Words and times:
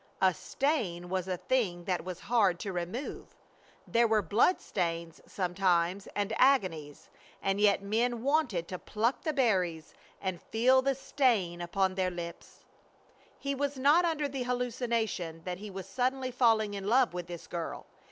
A 0.19 0.33
stain 0.33 1.09
was 1.09 1.27
a 1.27 1.37
thing 1.37 1.83
that 1.83 2.03
was 2.03 2.21
hard 2.21 2.59
to 2.61 2.73
remove. 2.73 3.35
There 3.85 4.07
were 4.07 4.23
blood 4.23 4.59
stains 4.59 5.21
sometimes 5.27 6.07
and 6.15 6.33
agonies; 6.37 7.11
and 7.39 7.61
yet 7.61 7.83
men 7.83 8.23
wanted 8.23 8.67
to 8.69 8.79
pluck 8.79 9.21
the 9.21 9.31
berries 9.31 9.93
and 10.19 10.41
feel 10.41 10.81
the 10.81 10.95
stain 10.95 11.61
upon 11.61 11.93
their 11.93 12.09
lips! 12.09 12.61
He 13.37 13.53
was 13.53 13.77
not 13.77 14.03
under 14.03 14.27
the 14.27 14.41
hallucination 14.41 15.43
that 15.43 15.59
he 15.59 15.69
was 15.69 15.87
suddenly 15.87 16.31
falling 16.31 16.73
in 16.73 16.87
love 16.87 17.13
with 17.13 17.27
this 17.27 17.45
girl. 17.45 17.85